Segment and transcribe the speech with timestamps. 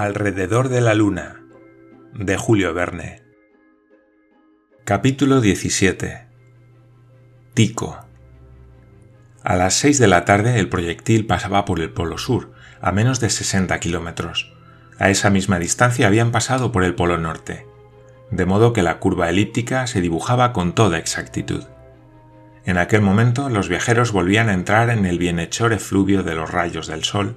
[0.00, 1.42] Alrededor de la Luna
[2.14, 3.20] de Julio Verne
[4.84, 6.28] Capítulo 17
[7.52, 7.98] Tico
[9.42, 13.18] A las 6 de la tarde el proyectil pasaba por el Polo Sur, a menos
[13.18, 14.54] de 60 kilómetros.
[15.00, 17.66] A esa misma distancia habían pasado por el Polo Norte,
[18.30, 21.64] de modo que la curva elíptica se dibujaba con toda exactitud.
[22.64, 26.86] En aquel momento los viajeros volvían a entrar en el bienhechor efluvio de los rayos
[26.86, 27.36] del sol,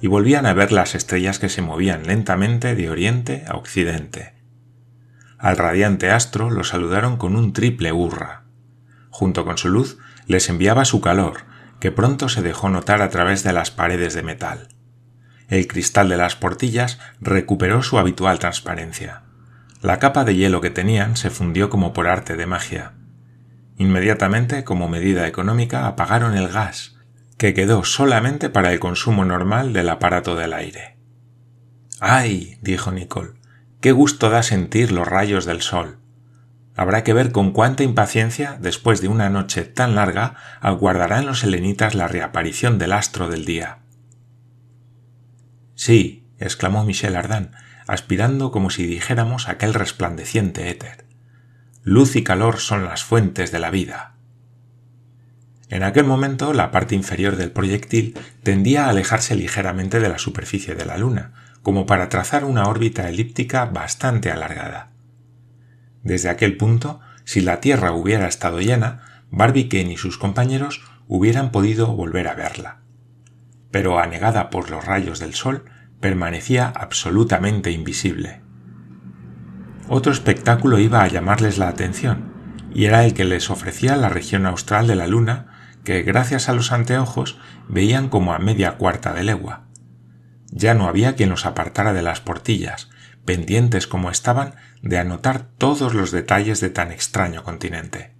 [0.00, 4.34] y volvían a ver las estrellas que se movían lentamente de oriente a occidente.
[5.38, 8.44] Al radiante astro lo saludaron con un triple hurra.
[9.10, 11.44] Junto con su luz les enviaba su calor,
[11.80, 14.68] que pronto se dejó notar a través de las paredes de metal.
[15.48, 19.22] El cristal de las portillas recuperó su habitual transparencia.
[19.82, 22.92] La capa de hielo que tenían se fundió como por arte de magia.
[23.78, 26.99] Inmediatamente, como medida económica, apagaron el gas,
[27.40, 30.98] que quedó solamente para el consumo normal del aparato del aire.
[31.98, 32.58] ¡Ay!
[32.60, 33.32] dijo Nicole,
[33.80, 36.00] qué gusto da sentir los rayos del sol.
[36.76, 41.94] Habrá que ver con cuánta impaciencia, después de una noche tan larga, aguardarán los helenitas
[41.94, 43.78] la reaparición del astro del día.
[45.74, 47.52] Sí, exclamó Michel Ardan,
[47.86, 51.06] aspirando como si dijéramos aquel resplandeciente éter.
[51.84, 54.16] Luz y calor son las fuentes de la vida.
[55.70, 60.74] En aquel momento la parte inferior del proyectil tendía a alejarse ligeramente de la superficie
[60.74, 61.32] de la Luna,
[61.62, 64.90] como para trazar una órbita elíptica bastante alargada.
[66.02, 71.94] Desde aquel punto, si la Tierra hubiera estado llena, Barbicane y sus compañeros hubieran podido
[71.94, 72.80] volver a verla.
[73.70, 75.66] Pero anegada por los rayos del Sol,
[76.00, 78.40] permanecía absolutamente invisible.
[79.88, 82.32] Otro espectáculo iba a llamarles la atención,
[82.74, 85.49] y era el que les ofrecía la región austral de la Luna
[85.90, 87.36] que gracias a los anteojos
[87.66, 89.64] veían como a media cuarta de legua.
[90.52, 92.90] Ya no había quien los apartara de las portillas,
[93.24, 98.14] pendientes como estaban de anotar todos los detalles de tan extraño continente.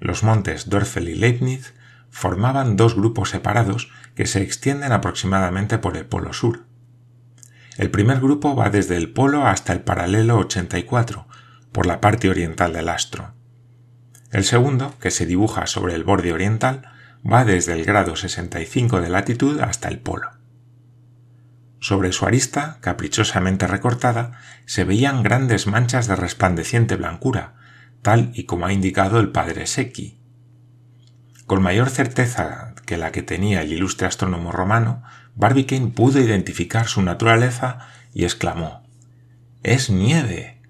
[0.00, 1.72] Los montes Dörfel y Leibniz
[2.10, 6.64] formaban dos grupos separados que se extienden aproximadamente por el polo sur.
[7.76, 11.28] El primer grupo va desde el polo hasta el paralelo 84,
[11.70, 13.34] por la parte oriental del astro.
[14.34, 16.82] El segundo, que se dibuja sobre el borde oriental,
[17.24, 20.28] va desde el grado 65 de latitud hasta el polo.
[21.78, 27.54] Sobre su arista, caprichosamente recortada, se veían grandes manchas de resplandeciente blancura,
[28.02, 30.18] tal y como ha indicado el padre Secchi.
[31.46, 35.04] Con mayor certeza que la que tenía el ilustre astrónomo romano,
[35.36, 38.82] Barbicane pudo identificar su naturaleza y exclamó
[39.62, 40.60] Es nieve.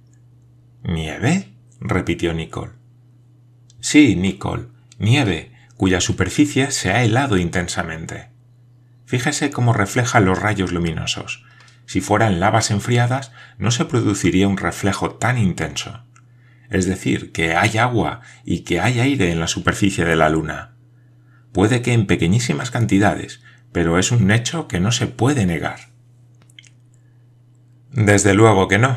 [0.82, 1.54] ¿Nieve?
[1.80, 2.83] repitió Nicole.
[3.84, 4.68] Sí, Nicole,
[4.98, 8.30] nieve, cuya superficie se ha helado intensamente.
[9.04, 11.44] Fíjese cómo refleja los rayos luminosos.
[11.84, 16.02] Si fueran lavas enfriadas, no se produciría un reflejo tan intenso.
[16.70, 20.76] Es decir, que hay agua y que hay aire en la superficie de la Luna.
[21.52, 25.90] Puede que en pequeñísimas cantidades, pero es un hecho que no se puede negar.
[27.92, 28.96] Desde luego que no.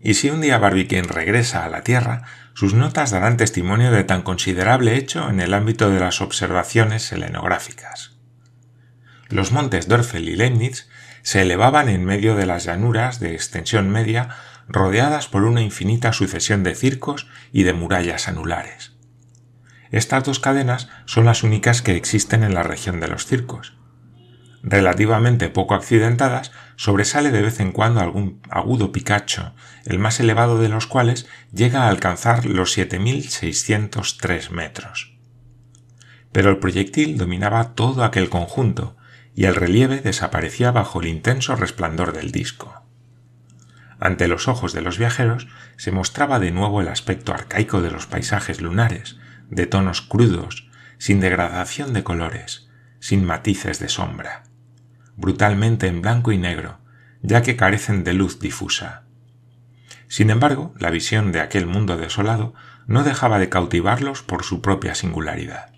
[0.00, 2.22] Y si un día Barbicane regresa a la Tierra,
[2.54, 8.16] sus notas darán testimonio de tan considerable hecho en el ámbito de las observaciones selenográficas.
[9.28, 10.88] Los montes Dörfel y Leibniz
[11.22, 14.28] se elevaban en medio de las llanuras de extensión media
[14.68, 18.92] rodeadas por una infinita sucesión de circos y de murallas anulares.
[19.90, 23.75] Estas dos cadenas son las únicas que existen en la región de los circos,
[24.62, 30.68] relativamente poco accidentadas, sobresale de vez en cuando algún agudo picacho, el más elevado de
[30.68, 35.16] los cuales llega a alcanzar los 7.603 metros.
[36.32, 38.96] Pero el proyectil dominaba todo aquel conjunto,
[39.34, 42.82] y el relieve desaparecía bajo el intenso resplandor del disco.
[44.00, 48.06] Ante los ojos de los viajeros se mostraba de nuevo el aspecto arcaico de los
[48.06, 49.18] paisajes lunares,
[49.50, 50.68] de tonos crudos,
[50.98, 52.68] sin degradación de colores,
[52.98, 54.45] sin matices de sombra
[55.16, 56.78] brutalmente en blanco y negro,
[57.22, 59.04] ya que carecen de luz difusa.
[60.08, 62.54] Sin embargo, la visión de aquel mundo desolado
[62.86, 65.72] no dejaba de cautivarlos por su propia singularidad.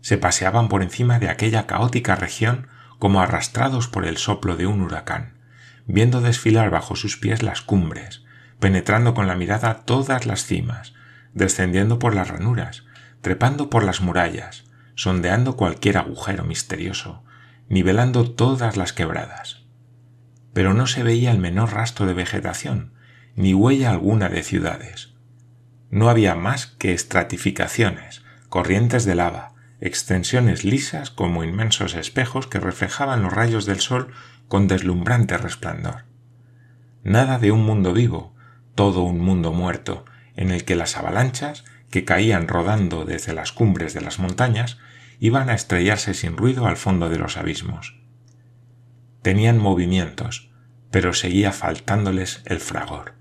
[0.00, 4.80] Se paseaban por encima de aquella caótica región como arrastrados por el soplo de un
[4.80, 5.34] huracán,
[5.86, 8.24] viendo desfilar bajo sus pies las cumbres,
[8.58, 10.94] penetrando con la mirada todas las cimas,
[11.34, 12.84] descendiendo por las ranuras,
[13.20, 14.64] trepando por las murallas,
[14.94, 17.22] sondeando cualquier agujero misterioso,
[17.68, 19.64] nivelando todas las quebradas.
[20.52, 22.92] Pero no se veía el menor rastro de vegetación,
[23.34, 25.14] ni huella alguna de ciudades.
[25.90, 33.22] No había más que estratificaciones, corrientes de lava, extensiones lisas como inmensos espejos que reflejaban
[33.22, 34.12] los rayos del sol
[34.48, 36.04] con deslumbrante resplandor.
[37.02, 38.34] Nada de un mundo vivo,
[38.74, 40.04] todo un mundo muerto,
[40.34, 44.78] en el que las avalanchas, que caían rodando desde las cumbres de las montañas,
[45.18, 48.00] iban a estrellarse sin ruido al fondo de los abismos.
[49.22, 50.50] Tenían movimientos,
[50.90, 53.14] pero seguía faltándoles el fragor.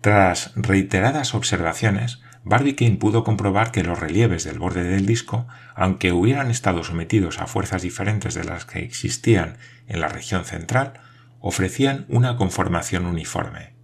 [0.00, 6.50] Tras reiteradas observaciones, Barbicane pudo comprobar que los relieves del borde del disco, aunque hubieran
[6.50, 10.94] estado sometidos a fuerzas diferentes de las que existían en la región central,
[11.40, 13.74] ofrecían una conformación uniforme.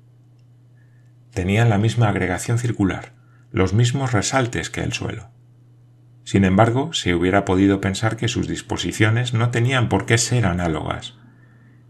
[1.33, 3.13] Tenían la misma agregación circular,
[3.51, 5.34] los mismos resaltes que el suelo.
[6.25, 11.15] Sin embargo, se hubiera podido pensar que sus disposiciones no tenían por qué ser análogas.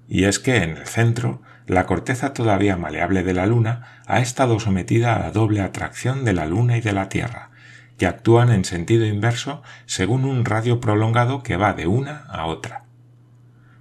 [0.08, 4.60] Y es que en el centro, la corteza todavía maleable de la Luna ha estado
[4.60, 7.50] sometida a la doble atracción de la Luna y de la Tierra,
[7.96, 12.84] que actúan en sentido inverso según un radio prolongado que va de una a otra.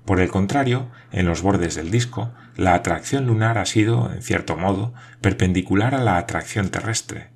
[0.05, 4.55] Por el contrario, en los bordes del disco, la atracción lunar ha sido, en cierto
[4.55, 7.32] modo, perpendicular a la atracción terrestre.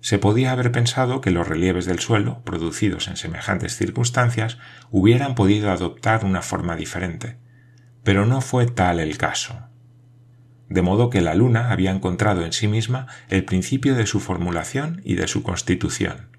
[0.00, 4.58] Se podía haber pensado que los relieves del suelo, producidos en semejantes circunstancias,
[4.90, 7.38] hubieran podido adoptar una forma diferente,
[8.02, 9.68] pero no fue tal el caso.
[10.68, 15.02] De modo que la Luna había encontrado en sí misma el principio de su formulación
[15.04, 16.36] y de su constitución.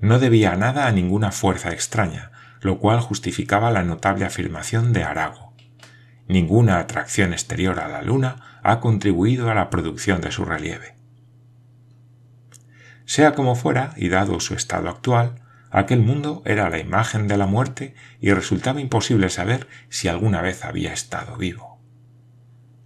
[0.00, 5.54] No debía nada a ninguna fuerza extraña, lo cual justificaba la notable afirmación de Arago.
[6.28, 10.95] Ninguna atracción exterior a la Luna ha contribuido a la producción de su relieve.
[13.06, 17.46] Sea como fuera, y dado su estado actual, aquel mundo era la imagen de la
[17.46, 21.80] muerte y resultaba imposible saber si alguna vez había estado vivo.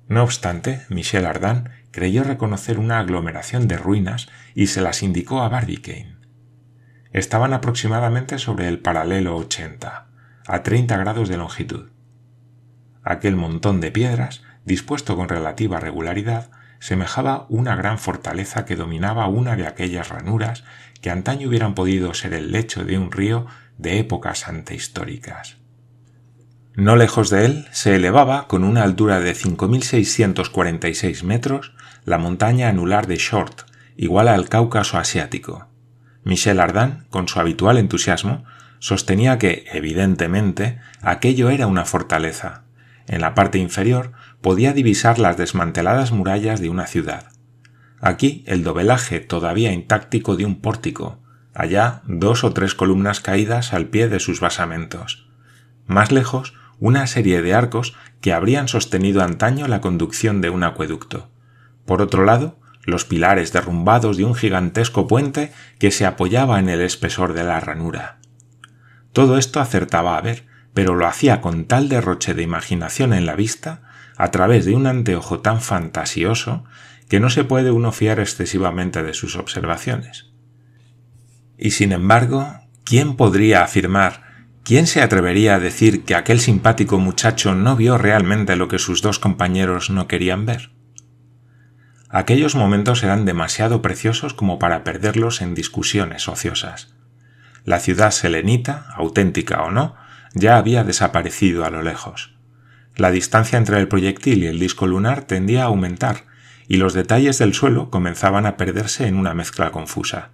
[0.07, 5.49] No obstante, Michel Ardan creyó reconocer una aglomeración de ruinas y se las indicó a
[5.49, 6.21] Barbicane
[7.13, 10.07] estaban aproximadamente sobre el paralelo 80,
[10.47, 11.91] a 30 grados de longitud.
[13.03, 19.55] Aquel montón de piedras, dispuesto con relativa regularidad, semejaba una gran fortaleza que dominaba una
[19.55, 20.65] de aquellas ranuras
[21.01, 23.47] que antaño hubieran podido ser el lecho de un río
[23.79, 25.59] de épocas antehistóricas.
[26.75, 31.75] No lejos de él se elevaba, con una altura de 5.646 metros,
[32.05, 33.63] la montaña anular de Short,
[33.97, 35.69] igual al Cáucaso asiático.
[36.23, 38.45] Michel Ardan, con su habitual entusiasmo,
[38.79, 42.63] sostenía que, evidentemente, aquello era una fortaleza.
[43.07, 47.33] En la parte inferior podía divisar las desmanteladas murallas de una ciudad.
[48.01, 51.21] Aquí el dobelaje todavía intáctico de un pórtico,
[51.55, 55.29] allá dos o tres columnas caídas al pie de sus basamentos.
[55.87, 61.29] Más lejos, una serie de arcos que habrían sostenido antaño la conducción de un acueducto.
[61.85, 66.81] Por otro lado, los pilares derrumbados de un gigantesco puente que se apoyaba en el
[66.81, 68.19] espesor de la ranura.
[69.13, 73.35] Todo esto acertaba a ver, pero lo hacía con tal derroche de imaginación en la
[73.35, 73.83] vista,
[74.21, 76.63] a través de un anteojo tan fantasioso,
[77.09, 80.31] que no se puede uno fiar excesivamente de sus observaciones.
[81.57, 82.47] Y sin embargo,
[82.85, 88.57] ¿quién podría afirmar, quién se atrevería a decir que aquel simpático muchacho no vio realmente
[88.57, 90.71] lo que sus dos compañeros no querían ver?
[92.11, 96.95] Aquellos momentos eran demasiado preciosos como para perderlos en discusiones ociosas.
[97.65, 99.97] La ciudad selenita, auténtica o no,
[100.35, 102.40] ya había desaparecido a lo lejos.
[103.01, 106.27] La distancia entre el proyectil y el disco lunar tendía a aumentar,
[106.69, 110.33] y los detalles del suelo comenzaban a perderse en una mezcla confusa.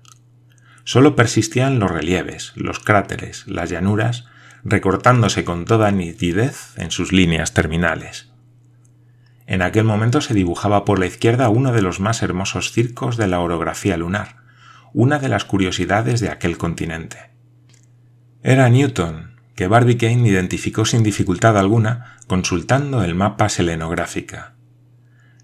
[0.82, 4.24] Solo persistían los relieves, los cráteres, las llanuras,
[4.64, 8.32] recortándose con toda nitidez en sus líneas terminales.
[9.46, 13.28] En aquel momento se dibujaba por la izquierda uno de los más hermosos circos de
[13.28, 14.38] la orografía lunar,
[14.92, 17.30] una de las curiosidades de aquel continente.
[18.42, 24.54] Era Newton, que Barbicane identificó sin dificultad alguna consultando el mapa selenográfica.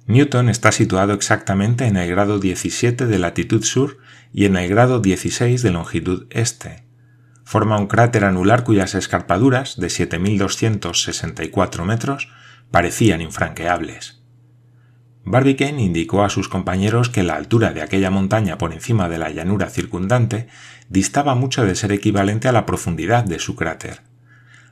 [0.07, 3.99] Newton está situado exactamente en el grado 17 de latitud sur
[4.33, 6.85] y en el grado 16 de longitud este.
[7.45, 12.29] Forma un cráter anular cuyas escarpaduras, de 7.264 metros,
[12.71, 14.22] parecían infranqueables.
[15.25, 19.31] Barbicane indicó a sus compañeros que la altura de aquella montaña por encima de la
[19.31, 20.49] llanura circundante
[20.89, 24.03] distaba mucho de ser equivalente a la profundidad de su cráter.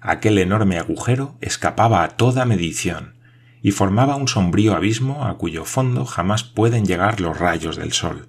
[0.01, 3.15] Aquel enorme agujero escapaba a toda medición
[3.63, 8.29] y formaba un sombrío abismo a cuyo fondo jamás pueden llegar los rayos del sol.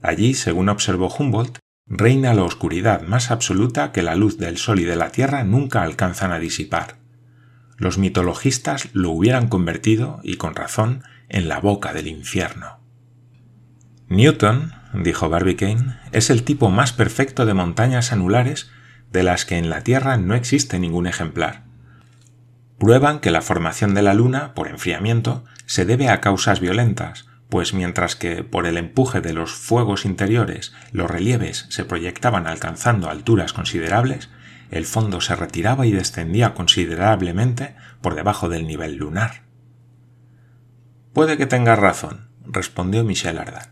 [0.00, 4.84] Allí, según observó Humboldt, reina la oscuridad más absoluta que la luz del sol y
[4.84, 6.99] de la tierra nunca alcanzan a disipar
[7.80, 12.78] los mitologistas lo hubieran convertido, y con razón, en la boca del infierno.
[14.08, 18.70] Newton, dijo Barbicane, es el tipo más perfecto de montañas anulares
[19.10, 21.64] de las que en la Tierra no existe ningún ejemplar.
[22.78, 27.72] Prueban que la formación de la Luna, por enfriamiento, se debe a causas violentas, pues
[27.72, 33.54] mientras que por el empuje de los fuegos interiores los relieves se proyectaban alcanzando alturas
[33.54, 34.28] considerables,
[34.70, 39.42] el fondo se retiraba y descendía considerablemente por debajo del nivel lunar.
[41.12, 43.70] Puede que tengas razón, respondió Michel Ardan.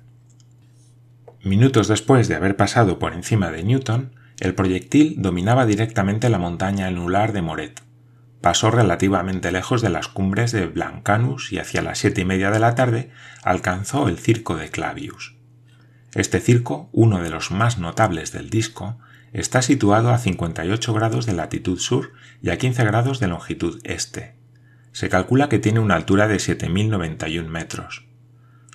[1.44, 6.86] Minutos después de haber pasado por encima de Newton, el proyectil dominaba directamente la montaña
[6.86, 7.82] anular de Moret.
[8.40, 12.60] Pasó relativamente lejos de las cumbres de Blancanus y hacia las siete y media de
[12.60, 13.10] la tarde
[13.42, 15.36] alcanzó el circo de Clavius.
[16.12, 18.98] Este circo, uno de los más notables del disco,
[19.32, 24.36] está situado a 58 grados de latitud sur y a 15 grados de longitud este.
[24.92, 28.06] Se calcula que tiene una altura de 7.091 metros.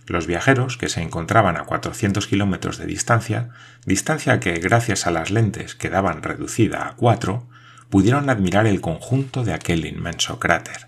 [0.05, 3.49] Los viajeros, que se encontraban a 400 kilómetros de distancia,
[3.85, 7.47] distancia que gracias a las lentes quedaban reducida a 4,
[7.89, 10.87] pudieron admirar el conjunto de aquel inmenso cráter.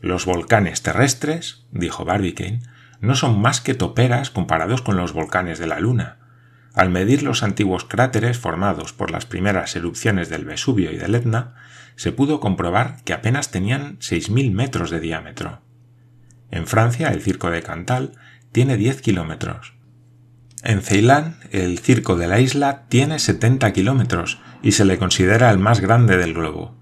[0.00, 2.60] Los volcanes terrestres, dijo Barbicane,
[3.00, 6.18] no son más que toperas comparados con los volcanes de la Luna.
[6.74, 11.54] Al medir los antiguos cráteres formados por las primeras erupciones del Vesubio y del Etna,
[11.94, 15.62] se pudo comprobar que apenas tenían 6.000 metros de diámetro.
[16.50, 18.12] En Francia, el circo de Cantal
[18.50, 19.74] tiene 10 kilómetros.
[20.64, 25.58] En Ceilán, el circo de la isla tiene 70 kilómetros y se le considera el
[25.58, 26.76] más grande del globo.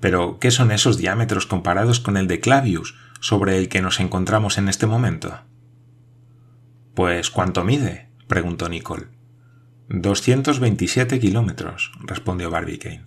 [0.00, 4.58] Pero, ¿qué son esos diámetros comparados con el de Clavius, sobre el que nos encontramos
[4.58, 5.40] en este momento?
[6.94, 8.05] Pues, ¿cuánto mide?
[8.26, 9.06] Preguntó Nicole.
[9.88, 13.04] 227 kilómetros, respondió Barbicane.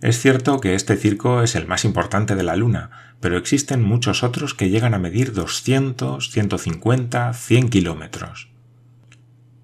[0.00, 4.22] Es cierto que este circo es el más importante de la Luna, pero existen muchos
[4.22, 8.48] otros que llegan a medir 200, 150, 100 kilómetros.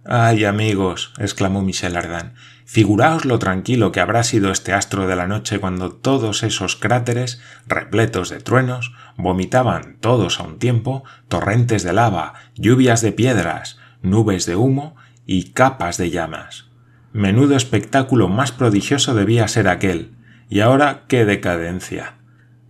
[0.04, 2.34] Ay, amigos, exclamó Michel Ardan,
[2.64, 7.40] figuraos lo tranquilo que habrá sido este astro de la noche cuando todos esos cráteres,
[7.66, 14.46] repletos de truenos, vomitaban todos a un tiempo torrentes de lava, lluvias de piedras, nubes
[14.46, 14.96] de humo
[15.26, 16.66] y capas de llamas.
[17.12, 20.12] Menudo espectáculo más prodigioso debía ser aquel,
[20.48, 22.14] y ahora qué decadencia.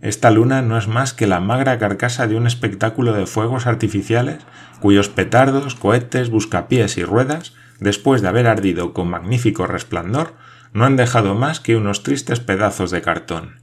[0.01, 4.45] Esta luna no es más que la magra carcasa de un espectáculo de fuegos artificiales
[4.79, 10.35] cuyos petardos, cohetes, buscapiés y ruedas, después de haber ardido con magnífico resplandor,
[10.73, 13.61] no han dejado más que unos tristes pedazos de cartón.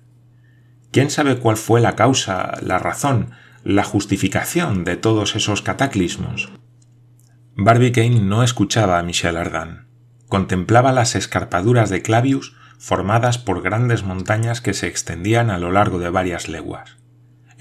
[0.90, 3.30] ¿Quién sabe cuál fue la causa, la razón,
[3.62, 6.50] la justificación de todos esos cataclismos?
[7.56, 9.86] Barbicane no escuchaba a Michel Ardan.
[10.28, 16.00] Contemplaba las escarpaduras de Clavius formadas por grandes montañas que se extendían a lo largo
[16.00, 16.96] de varias leguas.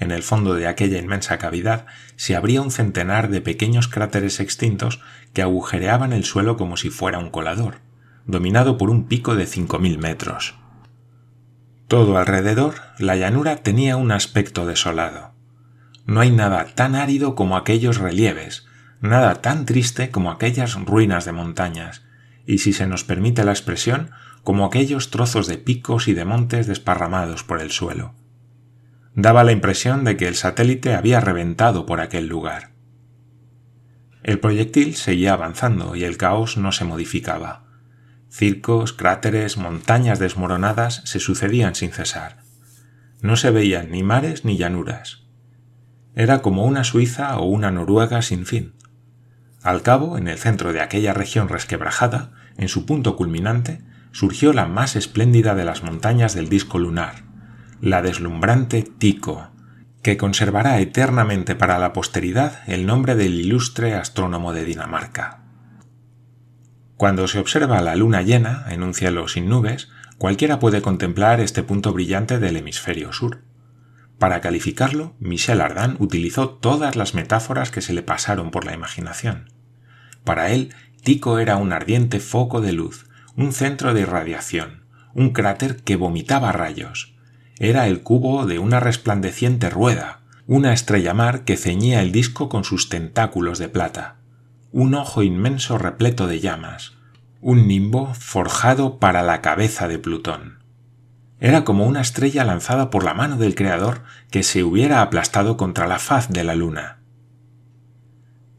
[0.00, 1.86] En el fondo de aquella inmensa cavidad
[2.16, 5.00] se abría un centenar de pequeños cráteres extintos
[5.32, 7.76] que agujereaban el suelo como si fuera un colador,
[8.26, 10.56] dominado por un pico de cinco mil metros.
[11.86, 15.30] Todo alrededor, la llanura tenía un aspecto desolado.
[16.04, 18.66] No hay nada tan árido como aquellos relieves,
[19.04, 22.02] nada tan triste como aquellas ruinas de montañas,
[22.46, 24.10] y si se nos permite la expresión,
[24.42, 28.14] como aquellos trozos de picos y de montes desparramados por el suelo.
[29.14, 32.72] Daba la impresión de que el satélite había reventado por aquel lugar.
[34.22, 37.64] El proyectil seguía avanzando y el caos no se modificaba.
[38.30, 42.38] Circos, cráteres, montañas desmoronadas se sucedían sin cesar.
[43.20, 45.24] No se veían ni mares ni llanuras.
[46.14, 48.72] Era como una Suiza o una Noruega sin fin.
[49.64, 53.80] Al cabo, en el centro de aquella región resquebrajada, en su punto culminante,
[54.12, 57.24] surgió la más espléndida de las montañas del disco lunar,
[57.80, 59.48] la deslumbrante Tico,
[60.02, 65.40] que conservará eternamente para la posteridad el nombre del ilustre astrónomo de Dinamarca.
[66.98, 71.62] Cuando se observa la luna llena en un cielo sin nubes, cualquiera puede contemplar este
[71.62, 73.40] punto brillante del hemisferio sur.
[74.18, 79.53] Para calificarlo, Michel Ardan utilizó todas las metáforas que se le pasaron por la imaginación.
[80.24, 85.82] Para él, Tico era un ardiente foco de luz, un centro de irradiación, un cráter
[85.82, 87.14] que vomitaba rayos.
[87.58, 92.64] Era el cubo de una resplandeciente rueda, una estrella mar que ceñía el disco con
[92.64, 94.16] sus tentáculos de plata,
[94.72, 96.94] un ojo inmenso repleto de llamas,
[97.40, 100.64] un nimbo forjado para la cabeza de Plutón.
[101.38, 105.86] Era como una estrella lanzada por la mano del Creador que se hubiera aplastado contra
[105.86, 107.03] la faz de la luna.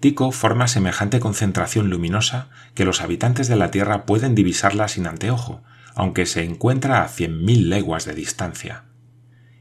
[0.05, 5.63] Tico forma semejante concentración luminosa que los habitantes de la Tierra pueden divisarla sin anteojo,
[5.95, 8.83] aunque se encuentra a cien mil leguas de distancia.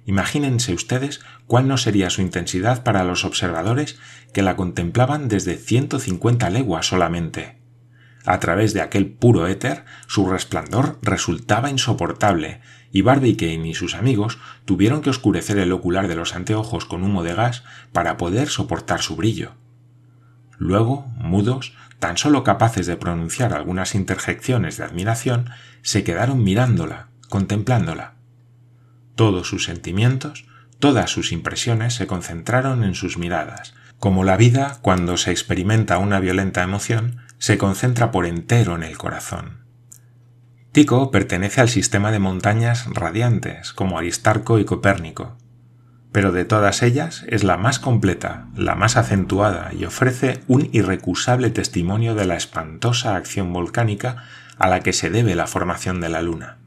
[0.04, 3.98] Imagínense ustedes cuál no sería su intensidad para los observadores
[4.34, 7.62] que la contemplaban desde 150 leguas solamente.
[8.26, 12.60] A través de aquel puro éter, su resplandor resultaba insoportable,
[12.92, 17.22] y Barbicane y sus amigos tuvieron que oscurecer el ocular de los anteojos con humo
[17.22, 19.54] de gas para poder soportar su brillo.
[20.58, 25.50] Luego, mudos, tan solo capaces de pronunciar algunas interjecciones de admiración,
[25.82, 28.14] se quedaron mirándola, contemplándola.
[29.14, 30.46] Todos sus sentimientos,
[30.78, 36.20] todas sus impresiones se concentraron en sus miradas, como la vida, cuando se experimenta una
[36.20, 39.64] violenta emoción, se concentra por entero en el corazón.
[40.72, 45.36] Tico pertenece al sistema de montañas radiantes, como Aristarco y Copérnico,
[46.14, 51.50] pero de todas ellas es la más completa, la más acentuada y ofrece un irrecusable
[51.50, 54.22] testimonio de la espantosa acción volcánica
[54.56, 56.58] a la que se debe la formación de la Luna.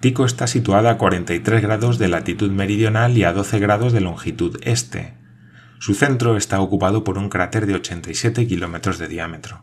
[0.00, 4.58] Tico está situada a 43 grados de latitud meridional y a 12 grados de longitud
[4.64, 5.14] este.
[5.78, 9.62] Su centro está ocupado por un cráter de 87 kilómetros de diámetro.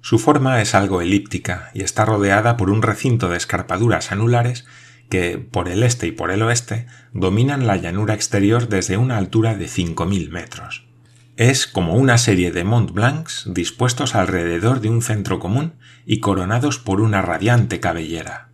[0.00, 4.64] Su forma es algo elíptica y está rodeada por un recinto de escarpaduras anulares
[5.08, 9.54] que, por el este y por el oeste, dominan la llanura exterior desde una altura
[9.54, 10.86] de 5.000 metros.
[11.36, 15.74] Es como una serie de Mont Blancs dispuestos alrededor de un centro común
[16.06, 18.50] y coronados por una radiante cabellera.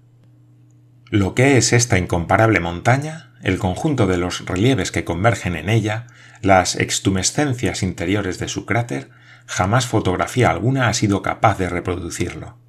[1.11, 6.07] Lo que es esta incomparable montaña, el conjunto de los relieves que convergen en ella,
[6.40, 9.11] las extumescencias interiores de su cráter,
[9.47, 12.60] jamás fotografía alguna ha sido capaz de reproducirlo.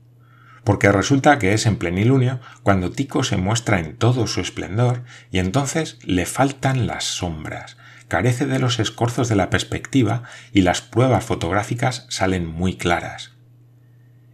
[0.63, 5.39] Porque resulta que es en plenilunio cuando Tico se muestra en todo su esplendor y
[5.39, 7.77] entonces le faltan las sombras,
[8.07, 13.31] carece de los escorzos de la perspectiva y las pruebas fotográficas salen muy claras.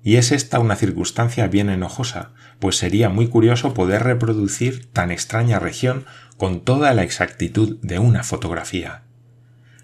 [0.03, 5.59] Y es esta una circunstancia bien enojosa, pues sería muy curioso poder reproducir tan extraña
[5.59, 6.05] región
[6.37, 9.03] con toda la exactitud de una fotografía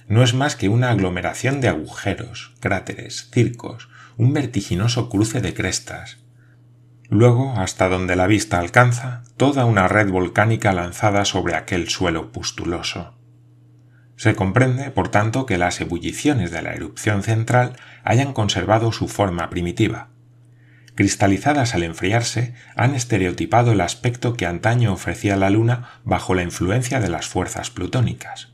[0.08, 6.18] no es más que una aglomeración de agujeros, cráteres, circos, un vertiginoso cruce de crestas.
[7.14, 13.14] Luego, hasta donde la vista alcanza, toda una red volcánica lanzada sobre aquel suelo pustuloso.
[14.16, 19.52] Se comprende, por tanto, que las ebulliciones de la erupción central hayan conservado su forma
[19.52, 20.10] primitiva.
[20.96, 27.00] Cristalizadas al enfriarse, han estereotipado el aspecto que antaño ofrecía la Luna bajo la influencia
[27.00, 28.53] de las fuerzas plutónicas.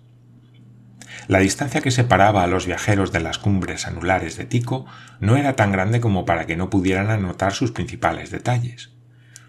[1.28, 4.86] La distancia que separaba a los viajeros de las cumbres anulares de Tico
[5.20, 8.92] no era tan grande como para que no pudieran anotar sus principales detalles.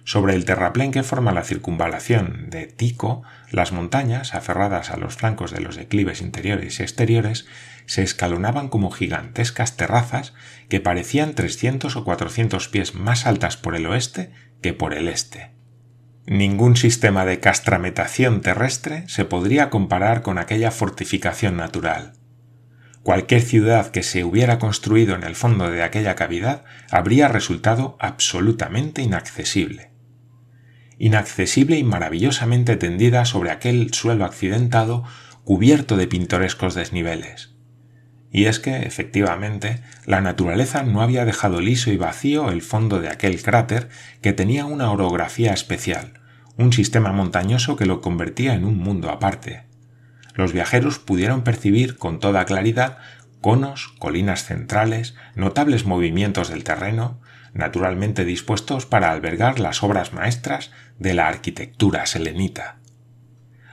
[0.04, 5.52] Sobre el terraplén que forma la circunvalación de Tico, las montañas, aferradas a los flancos
[5.52, 7.46] de los declives interiores y exteriores,
[7.86, 10.32] se escalonaban como gigantescas terrazas
[10.68, 15.59] que parecían 300 o 400 pies más altas por el oeste que por el este.
[16.30, 22.12] Ningún sistema de castrametación terrestre se podría comparar con aquella fortificación natural.
[23.02, 29.02] Cualquier ciudad que se hubiera construido en el fondo de aquella cavidad habría resultado absolutamente
[29.02, 29.90] inaccesible.
[30.98, 35.02] Inaccesible y maravillosamente tendida sobre aquel suelo accidentado
[35.42, 37.56] cubierto de pintorescos desniveles.
[38.30, 43.08] Y es que, efectivamente, la naturaleza no había dejado liso y vacío el fondo de
[43.08, 43.88] aquel cráter
[44.22, 46.19] que tenía una orografía especial,
[46.62, 49.64] un sistema montañoso que lo convertía en un mundo aparte.
[50.34, 52.98] Los viajeros pudieron percibir con toda claridad
[53.40, 57.20] conos, colinas centrales, notables movimientos del terreno,
[57.54, 62.76] naturalmente dispuestos para albergar las obras maestras de la arquitectura selenita.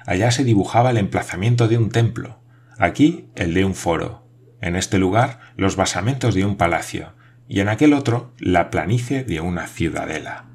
[0.05, 2.39] Allá se dibujaba el emplazamiento de un templo,
[2.79, 4.25] aquí el de un foro,
[4.61, 7.13] en este lugar los basamentos de un palacio,
[7.49, 10.47] y en aquel otro la planicie de una ciudadela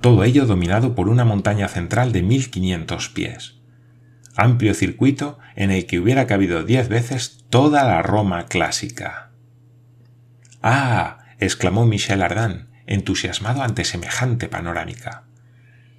[0.00, 3.56] todo ello dominado por una montaña central de 1500 pies.
[4.36, 9.30] Amplio circuito en el que hubiera cabido diez veces toda la Roma clásica.
[10.62, 11.18] ¡Ah!
[11.38, 15.24] exclamó Michel Ardan, entusiasmado ante semejante panorámica.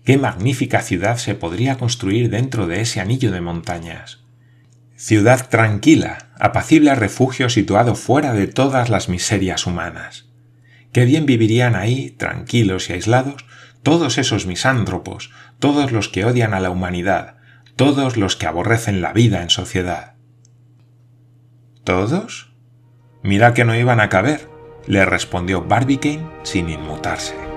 [0.04, 4.24] ¡Qué magnífica ciudad se podría construir dentro de ese anillo de montañas!
[4.96, 10.30] Ciudad tranquila, apacible refugio situado fuera de todas las miserias humanas.
[10.92, 13.46] Qué bien vivirían ahí, tranquilos y aislados,
[13.84, 17.38] todos esos misántropos, todos los que odian a la humanidad,
[17.76, 20.15] todos los que aborrecen la vida en sociedad.
[21.84, 22.54] ¿Todos?
[23.24, 24.48] Mira que no iban a caber,
[24.88, 27.51] le respondió Barbicane sin inmutarse.